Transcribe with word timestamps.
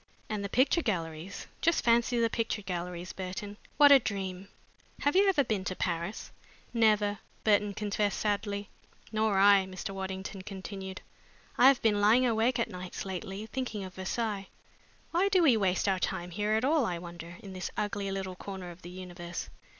And 0.29 0.43
the 0.43 0.49
picture 0.49 0.81
galleries 0.81 1.45
just 1.61 1.83
fancy 1.83 2.19
the 2.19 2.27
picture 2.27 2.63
galleries, 2.63 3.13
Burton! 3.13 3.57
What 3.77 3.91
a 3.91 3.99
dream! 3.99 4.47
Have 5.01 5.15
you 5.15 5.29
ever 5.29 5.43
been 5.43 5.63
to 5.65 5.75
Paris?" 5.75 6.31
"Never," 6.73 7.19
Burton 7.43 7.75
confessed 7.75 8.17
sadly. 8.17 8.67
"Nor 9.11 9.37
I," 9.37 9.67
Mr. 9.67 9.91
Waddington 9.93 10.41
continued. 10.41 11.01
"I 11.55 11.67
have 11.67 11.83
been 11.83 12.01
lying 12.01 12.25
awake 12.25 12.57
at 12.57 12.67
nights 12.71 13.05
lately, 13.05 13.45
thinking 13.45 13.83
of 13.83 13.93
Versailles. 13.93 14.47
Why 15.11 15.29
do 15.29 15.43
we 15.43 15.55
waste 15.55 15.87
our 15.87 15.99
time 15.99 16.31
here 16.31 16.53
at 16.53 16.65
all, 16.65 16.83
I 16.83 16.97
wonder, 16.97 17.37
in 17.43 17.53
this 17.53 17.69
ugly 17.77 18.09
little 18.11 18.35
corner 18.35 18.71
of 18.71 18.81
the 18.81 18.89
universe?" 18.89 19.51